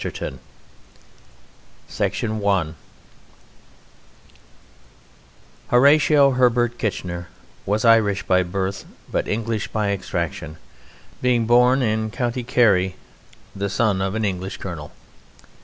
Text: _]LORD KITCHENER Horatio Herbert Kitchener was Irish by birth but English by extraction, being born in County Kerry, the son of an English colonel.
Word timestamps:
_]LORD 0.03 0.39
KITCHENER 1.89 2.73
Horatio 5.67 6.31
Herbert 6.31 6.79
Kitchener 6.79 7.27
was 7.67 7.85
Irish 7.85 8.23
by 8.23 8.41
birth 8.41 8.85
but 9.11 9.27
English 9.27 9.67
by 9.67 9.91
extraction, 9.91 10.57
being 11.21 11.45
born 11.45 11.83
in 11.83 12.09
County 12.09 12.41
Kerry, 12.43 12.95
the 13.55 13.69
son 13.69 14.01
of 14.01 14.15
an 14.15 14.25
English 14.25 14.57
colonel. 14.57 14.91